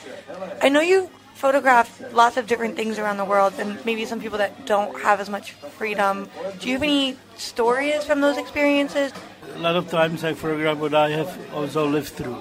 I 0.64 0.68
know 0.72 0.80
you 0.80 1.10
photographed 1.36 2.00
lots 2.12 2.36
of 2.40 2.48
different 2.48 2.74
things 2.74 2.98
around 2.98 3.18
the 3.18 3.28
world, 3.28 3.52
and 3.60 3.76
maybe 3.84 4.08
some 4.08 4.18
people 4.18 4.38
that 4.38 4.64
don't 4.64 4.96
have 5.04 5.20
as 5.20 5.28
much 5.28 5.52
freedom. 5.76 6.28
Do 6.58 6.66
you 6.66 6.80
have 6.80 6.82
any 6.82 7.16
stories 7.36 8.02
from 8.08 8.24
those 8.24 8.38
experiences? 8.40 9.12
A 9.54 9.60
lot 9.60 9.76
of 9.76 9.92
times 9.92 10.24
I 10.24 10.32
photograph 10.32 10.78
what 10.78 10.94
I 10.94 11.10
have 11.10 11.30
also 11.52 11.86
lived 11.86 12.16
through, 12.16 12.40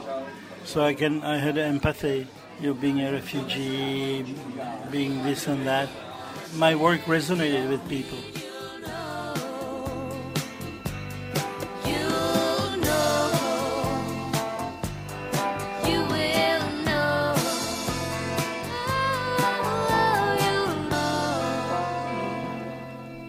so 0.64 0.82
I 0.82 0.96
can 0.96 1.22
I 1.22 1.38
had 1.38 1.58
empathy. 1.60 2.28
You 2.58 2.74
know, 2.74 2.74
being 2.74 3.06
a 3.06 3.12
refugee, 3.14 4.26
being 4.90 5.22
this 5.22 5.46
and 5.46 5.62
that. 5.68 5.90
My 6.56 6.76
work 6.76 7.02
resonated 7.02 7.70
with 7.70 7.88
people. 7.88 8.18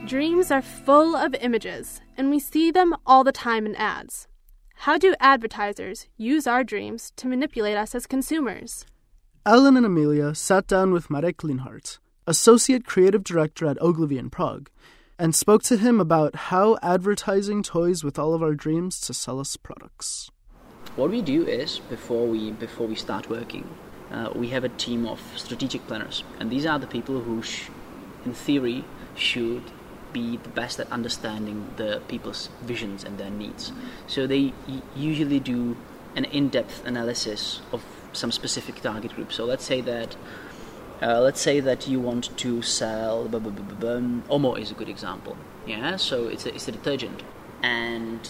Dreams 0.06 0.50
are 0.50 0.62
full 0.62 1.14
of 1.14 1.34
images, 1.34 2.00
and 2.16 2.30
we 2.30 2.38
see 2.38 2.70
them 2.70 2.94
all 3.06 3.24
the 3.24 3.30
time 3.30 3.66
in 3.66 3.74
ads. 3.76 4.26
How 4.74 4.96
do 4.96 5.14
advertisers 5.20 6.06
use 6.16 6.46
our 6.46 6.64
dreams 6.64 7.12
to 7.16 7.28
manipulate 7.28 7.76
us 7.76 7.94
as 7.94 8.06
consumers? 8.06 8.86
Alan 9.44 9.76
and 9.76 9.84
Amelia 9.84 10.34
sat 10.34 10.66
down 10.66 10.92
with 10.92 11.10
Marek 11.10 11.38
Linhart, 11.38 11.98
Associate 12.28 12.84
Creative 12.84 13.24
Director 13.24 13.64
at 13.66 13.80
Ogilvy 13.80 14.18
in 14.18 14.28
Prague, 14.28 14.68
and 15.18 15.34
spoke 15.34 15.62
to 15.62 15.78
him 15.78 15.98
about 15.98 16.34
how 16.36 16.76
advertising 16.82 17.62
toys 17.62 18.04
with 18.04 18.18
all 18.18 18.34
of 18.34 18.42
our 18.42 18.52
dreams 18.54 19.00
to 19.00 19.14
sell 19.14 19.40
us 19.40 19.56
products. 19.56 20.30
What 20.94 21.08
we 21.08 21.22
do 21.22 21.46
is 21.46 21.78
before 21.78 22.26
we 22.26 22.52
before 22.52 22.86
we 22.86 22.96
start 22.96 23.30
working, 23.30 23.66
uh, 24.10 24.30
we 24.34 24.48
have 24.48 24.62
a 24.62 24.68
team 24.68 25.06
of 25.06 25.22
strategic 25.36 25.86
planners, 25.86 26.22
and 26.38 26.50
these 26.50 26.66
are 26.66 26.78
the 26.78 26.86
people 26.86 27.22
who, 27.22 27.42
sh- 27.42 27.70
in 28.26 28.34
theory, 28.34 28.84
should 29.14 29.62
be 30.12 30.36
the 30.36 30.50
best 30.50 30.78
at 30.80 30.92
understanding 30.92 31.70
the 31.76 32.02
people's 32.08 32.50
visions 32.62 33.04
and 33.04 33.16
their 33.16 33.30
needs. 33.30 33.72
So 34.06 34.26
they 34.26 34.52
y- 34.68 34.82
usually 34.94 35.40
do 35.40 35.78
an 36.14 36.26
in-depth 36.26 36.86
analysis 36.86 37.62
of 37.72 37.82
some 38.12 38.32
specific 38.32 38.82
target 38.82 39.14
group. 39.14 39.32
So 39.32 39.46
let's 39.46 39.64
say 39.64 39.80
that 39.82 40.16
uh, 41.02 41.20
let's 41.20 41.40
say 41.40 41.60
that 41.60 41.86
you 41.88 42.00
want 42.00 42.36
to 42.38 42.62
sell 42.62 43.28
blah, 43.28 43.40
blah, 43.40 43.52
blah. 43.52 44.00
Omo 44.36 44.58
is 44.58 44.70
a 44.70 44.74
good 44.74 44.88
example. 44.88 45.36
Yeah, 45.66 45.96
so 45.96 46.28
it's 46.28 46.46
a, 46.46 46.54
it's 46.54 46.66
a 46.68 46.72
detergent, 46.72 47.22
and 47.62 48.28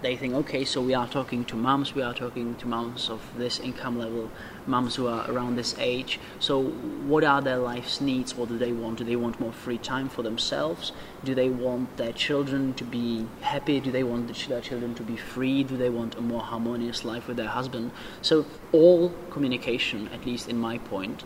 they 0.00 0.16
think, 0.16 0.34
okay, 0.34 0.64
so 0.64 0.80
we 0.80 0.94
are 0.94 1.08
talking 1.08 1.44
to 1.46 1.56
moms, 1.56 1.94
we 1.94 2.02
are 2.02 2.14
talking 2.14 2.54
to 2.56 2.68
moms 2.68 3.10
of 3.10 3.20
this 3.36 3.58
income 3.58 3.98
level, 3.98 4.30
moms 4.66 4.94
who 4.94 5.08
are 5.08 5.28
around 5.30 5.56
this 5.56 5.74
age. 5.78 6.20
So, 6.38 6.62
what 6.62 7.24
are 7.24 7.42
their 7.42 7.56
life's 7.56 8.00
needs? 8.00 8.36
What 8.36 8.48
do 8.48 8.58
they 8.58 8.72
want? 8.72 8.98
Do 8.98 9.04
they 9.04 9.16
want 9.16 9.40
more 9.40 9.52
free 9.52 9.78
time 9.78 10.08
for 10.08 10.22
themselves? 10.22 10.92
Do 11.24 11.34
they 11.34 11.48
want 11.48 11.96
their 11.96 12.12
children 12.12 12.74
to 12.74 12.84
be 12.84 13.26
happy? 13.40 13.80
Do 13.80 13.90
they 13.90 14.04
want 14.04 14.32
their 14.48 14.60
children 14.60 14.94
to 14.94 15.02
be 15.02 15.16
free? 15.16 15.64
Do 15.64 15.76
they 15.76 15.90
want 15.90 16.14
a 16.14 16.20
more 16.20 16.42
harmonious 16.42 17.04
life 17.04 17.26
with 17.26 17.36
their 17.36 17.48
husband? 17.48 17.90
So, 18.22 18.46
all 18.70 19.12
communication, 19.30 20.08
at 20.08 20.24
least 20.24 20.48
in 20.48 20.58
my 20.58 20.78
point, 20.78 21.24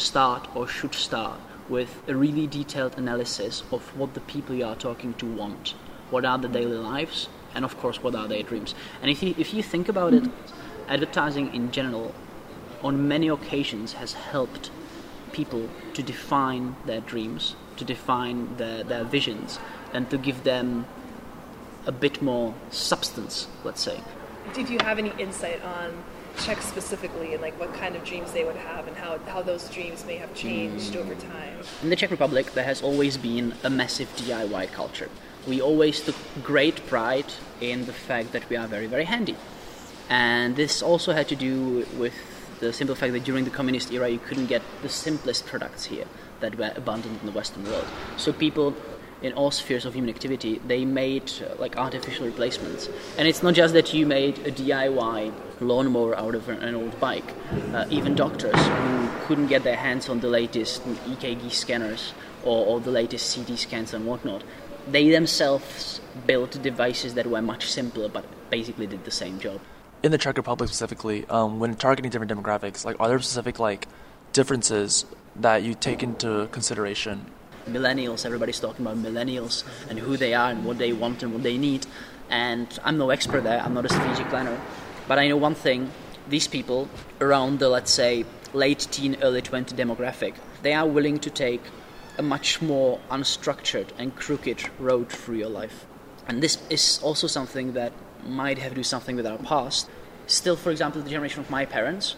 start 0.00 0.48
or 0.54 0.66
should 0.66 0.94
start 0.94 1.40
with 1.68 2.02
a 2.08 2.16
really 2.16 2.46
detailed 2.46 2.98
analysis 2.98 3.62
of 3.70 3.96
what 3.96 4.14
the 4.14 4.20
people 4.20 4.54
you 4.54 4.64
are 4.64 4.74
talking 4.74 5.14
to 5.14 5.26
want. 5.26 5.74
What 6.10 6.24
are 6.24 6.38
the 6.38 6.48
daily 6.48 6.76
lives? 6.76 7.28
and 7.54 7.64
of 7.64 7.76
course 7.78 8.02
what 8.02 8.14
are 8.14 8.28
their 8.28 8.42
dreams 8.42 8.74
and 9.02 9.10
if 9.10 9.22
you, 9.22 9.34
if 9.38 9.52
you 9.54 9.62
think 9.62 9.88
about 9.88 10.14
it 10.14 10.24
advertising 10.88 11.52
in 11.54 11.70
general 11.70 12.14
on 12.82 13.08
many 13.08 13.28
occasions 13.28 13.94
has 13.94 14.12
helped 14.14 14.70
people 15.32 15.68
to 15.94 16.02
define 16.02 16.76
their 16.86 17.00
dreams 17.00 17.54
to 17.76 17.84
define 17.84 18.56
their, 18.56 18.82
their 18.84 19.04
visions 19.04 19.58
and 19.92 20.10
to 20.10 20.18
give 20.18 20.44
them 20.44 20.86
a 21.86 21.92
bit 21.92 22.20
more 22.22 22.54
substance 22.70 23.46
let's 23.64 23.80
say 23.80 24.00
if 24.56 24.70
you 24.70 24.78
have 24.80 24.98
any 24.98 25.12
insight 25.18 25.62
on 25.62 26.02
Czech 26.38 26.62
specifically 26.62 27.32
and 27.34 27.42
like 27.42 27.58
what 27.58 27.72
kind 27.74 27.96
of 27.96 28.04
dreams 28.04 28.32
they 28.32 28.44
would 28.44 28.56
have 28.56 28.86
and 28.88 28.96
how, 28.96 29.18
how 29.26 29.42
those 29.42 29.68
dreams 29.70 30.04
may 30.06 30.16
have 30.16 30.34
changed 30.34 30.96
over 30.96 31.14
mm. 31.14 31.20
time 31.20 31.54
in 31.82 31.90
the 31.90 31.96
czech 31.96 32.10
republic 32.10 32.52
there 32.52 32.64
has 32.64 32.82
always 32.82 33.16
been 33.16 33.54
a 33.62 33.70
massive 33.70 34.08
diy 34.16 34.70
culture 34.72 35.08
we 35.46 35.60
always 35.60 36.00
took 36.00 36.16
great 36.42 36.86
pride 36.86 37.32
in 37.60 37.86
the 37.86 37.92
fact 37.92 38.32
that 38.32 38.48
we 38.48 38.56
are 38.56 38.66
very, 38.66 38.86
very 38.86 39.04
handy. 39.04 39.36
And 40.08 40.56
this 40.56 40.82
also 40.82 41.12
had 41.12 41.28
to 41.28 41.36
do 41.36 41.86
with 41.98 42.14
the 42.58 42.72
simple 42.72 42.94
fact 42.94 43.12
that 43.12 43.24
during 43.24 43.44
the 43.44 43.50
communist 43.50 43.90
era 43.90 44.08
you 44.08 44.18
couldn't 44.18 44.46
get 44.46 44.62
the 44.82 44.88
simplest 44.88 45.46
products 45.46 45.86
here 45.86 46.04
that 46.40 46.58
were 46.58 46.72
abundant 46.76 47.20
in 47.20 47.26
the 47.26 47.32
Western 47.32 47.64
world. 47.64 47.86
So 48.16 48.32
people 48.32 48.74
in 49.22 49.32
all 49.34 49.50
spheres 49.50 49.84
of 49.84 49.94
human 49.94 50.10
activity, 50.10 50.60
they 50.66 50.84
made 50.84 51.30
uh, 51.42 51.54
like 51.58 51.76
artificial 51.76 52.26
replacements. 52.26 52.88
And 53.18 53.28
it's 53.28 53.42
not 53.42 53.54
just 53.54 53.74
that 53.74 53.92
you 53.92 54.06
made 54.06 54.38
a 54.40 54.50
DIY 54.50 55.32
lawnmower 55.60 56.16
out 56.16 56.34
of 56.34 56.48
an 56.48 56.74
old 56.74 56.98
bike. 57.00 57.34
Uh, 57.72 57.86
even 57.90 58.14
doctors 58.14 58.56
who 58.56 59.10
couldn't 59.26 59.48
get 59.48 59.62
their 59.62 59.76
hands 59.76 60.08
on 60.08 60.20
the 60.20 60.28
latest 60.28 60.84
EKG 60.84 61.50
scanners 61.52 62.12
or, 62.44 62.66
or 62.66 62.80
the 62.80 62.90
latest 62.90 63.34
CT 63.34 63.58
scans 63.58 63.92
and 63.92 64.06
whatnot, 64.06 64.42
they 64.90 65.10
themselves 65.10 66.00
built 66.26 66.60
devices 66.62 67.14
that 67.14 67.26
were 67.26 67.42
much 67.42 67.70
simpler 67.70 68.08
but 68.08 68.24
basically 68.50 68.86
did 68.86 69.04
the 69.04 69.10
same 69.10 69.38
job. 69.38 69.60
In 70.02 70.12
the 70.12 70.18
Czech 70.18 70.38
Republic 70.38 70.68
specifically, 70.68 71.26
um, 71.26 71.60
when 71.60 71.74
targeting 71.74 72.10
different 72.10 72.32
demographics, 72.32 72.84
like 72.84 72.98
are 72.98 73.08
there 73.08 73.18
specific 73.18 73.58
like 73.58 73.86
differences 74.32 75.04
that 75.36 75.62
you 75.62 75.74
take 75.74 76.02
into 76.02 76.48
consideration? 76.50 77.26
Millennials, 77.66 78.24
everybody's 78.26 78.60
talking 78.60 78.86
about 78.86 78.98
millennials 78.98 79.64
and 79.88 79.98
who 79.98 80.16
they 80.16 80.34
are 80.34 80.50
and 80.50 80.64
what 80.64 80.78
they 80.78 80.92
want 80.92 81.22
and 81.22 81.32
what 81.32 81.42
they 81.42 81.58
need. 81.58 81.86
And 82.28 82.66
I'm 82.84 82.98
no 82.98 83.10
expert 83.10 83.42
there, 83.42 83.60
I'm 83.60 83.74
not 83.74 83.84
a 83.84 83.88
strategic 83.88 84.28
planner. 84.28 84.60
But 85.08 85.18
I 85.18 85.28
know 85.28 85.36
one 85.36 85.54
thing 85.54 85.90
these 86.28 86.46
people 86.46 86.88
around 87.20 87.58
the, 87.58 87.68
let's 87.68 87.90
say, 87.90 88.24
late 88.52 88.86
teen, 88.90 89.16
early 89.22 89.42
20 89.42 89.74
demographic, 89.74 90.34
they 90.62 90.72
are 90.72 90.86
willing 90.86 91.18
to 91.18 91.30
take 91.30 91.62
a 92.18 92.22
much 92.22 92.62
more 92.62 93.00
unstructured 93.10 93.88
and 93.98 94.14
crooked 94.14 94.68
road 94.78 95.08
through 95.08 95.36
your 95.36 95.48
life. 95.48 95.86
And 96.28 96.42
this 96.42 96.58
is 96.70 97.00
also 97.02 97.26
something 97.26 97.72
that 97.72 97.92
might 98.24 98.58
have 98.58 98.70
to 98.70 98.76
do 98.76 98.82
something 98.82 99.16
with 99.16 99.26
our 99.26 99.38
past. 99.38 99.88
Still, 100.26 100.56
for 100.56 100.70
example, 100.70 101.02
the 101.02 101.10
generation 101.10 101.40
of 101.40 101.50
my 101.50 101.64
parents, 101.64 102.16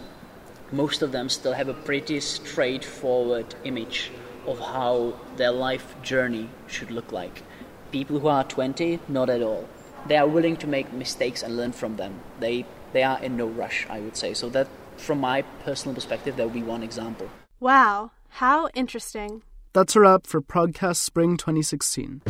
most 0.71 1.01
of 1.01 1.11
them 1.11 1.29
still 1.29 1.53
have 1.53 1.67
a 1.67 1.73
pretty 1.73 2.19
straightforward 2.19 3.55
image 3.63 4.11
of 4.45 4.59
how 4.59 5.13
their 5.37 5.51
life 5.51 5.95
journey 6.01 6.49
should 6.67 6.91
look 6.91 7.11
like. 7.11 7.41
People 7.91 8.19
who 8.19 8.27
are 8.27 8.43
20, 8.43 8.99
not 9.07 9.29
at 9.29 9.41
all. 9.41 9.67
They 10.07 10.17
are 10.17 10.27
willing 10.27 10.57
to 10.57 10.67
make 10.67 10.91
mistakes 10.91 11.43
and 11.43 11.55
learn 11.55 11.71
from 11.71 11.97
them. 11.97 12.21
They, 12.39 12.65
they 12.91 13.03
are 13.03 13.21
in 13.21 13.37
no 13.37 13.47
rush, 13.47 13.87
I 13.89 13.99
would 13.99 14.17
say. 14.17 14.33
So, 14.33 14.49
that 14.49 14.67
from 14.97 15.19
my 15.19 15.43
personal 15.63 15.95
perspective, 15.95 16.35
that 16.37 16.43
would 16.43 16.53
be 16.53 16.63
one 16.63 16.83
example. 16.83 17.29
Wow, 17.59 18.11
how 18.29 18.67
interesting. 18.73 19.43
That's 19.73 19.95
a 19.95 20.01
wrap 20.01 20.27
for 20.27 20.41
Progcast 20.41 20.97
Spring 20.97 21.37
2016. 21.37 22.21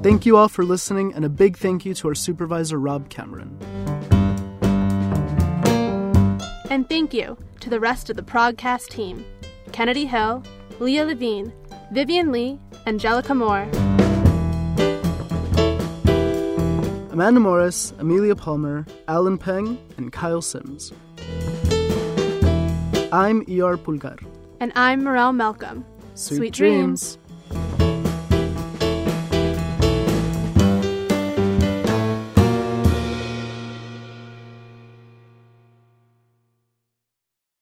Thank 0.00 0.24
you 0.24 0.36
all 0.36 0.48
for 0.48 0.64
listening, 0.64 1.12
and 1.14 1.24
a 1.24 1.28
big 1.28 1.56
thank 1.56 1.84
you 1.84 1.92
to 1.94 2.08
our 2.08 2.14
supervisor, 2.14 2.78
Rob 2.78 3.08
Cameron. 3.08 3.58
And 6.70 6.88
thank 6.88 7.12
you 7.12 7.36
to 7.58 7.68
the 7.68 7.80
rest 7.80 8.08
of 8.08 8.14
the 8.14 8.22
Progcast 8.22 8.88
team 8.88 9.24
Kennedy 9.72 10.06
Hill, 10.06 10.44
Leah 10.78 11.04
Levine, 11.04 11.52
Vivian 11.92 12.30
Lee, 12.30 12.60
Angelica 12.86 13.34
Moore. 13.34 13.68
Amanda 17.10 17.40
Morris, 17.40 17.92
Amelia 17.98 18.36
Palmer, 18.36 18.86
Alan 19.08 19.36
Peng, 19.36 19.76
and 19.96 20.12
Kyle 20.12 20.40
Sims. 20.40 20.92
I'm 23.10 23.42
E.R. 23.48 23.76
Pulgar. 23.76 24.18
And 24.60 24.70
I'm 24.76 25.02
Morel 25.02 25.32
Malcolm. 25.32 25.84
Sweet, 26.14 26.52
dreams. 26.52 27.18